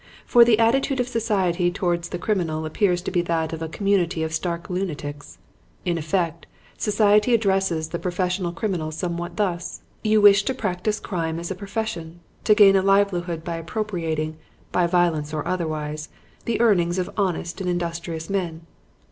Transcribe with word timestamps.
For 0.25 0.43
the 0.43 0.57
attitude 0.57 0.99
of 0.99 1.07
society 1.07 1.69
towards 1.69 2.09
the 2.09 2.17
criminal 2.17 2.65
appears 2.65 3.03
to 3.03 3.11
be 3.11 3.21
that 3.21 3.53
of 3.53 3.61
a 3.61 3.69
community 3.69 4.23
of 4.23 4.33
stark 4.33 4.67
lunatics. 4.67 5.37
In 5.85 5.95
effect, 5.95 6.47
society 6.75 7.35
addresses 7.35 7.89
the 7.89 7.99
professional 7.99 8.51
criminal 8.51 8.89
somewhat 8.89 9.37
thus: 9.37 9.83
"'You 10.03 10.19
wish 10.19 10.41
to 10.45 10.55
practice 10.55 10.99
crime 10.99 11.39
as 11.39 11.51
a 11.51 11.55
profession, 11.55 12.19
to 12.45 12.55
gain 12.55 12.75
a 12.75 12.81
livelihood 12.81 13.43
by 13.43 13.57
appropriating 13.57 14.37
by 14.71 14.87
violence 14.87 15.35
or 15.35 15.47
otherwise 15.47 16.09
the 16.45 16.59
earnings 16.61 16.97
of 16.97 17.11
honest 17.15 17.61
and 17.61 17.69
industrious 17.69 18.27
men. 18.27 18.65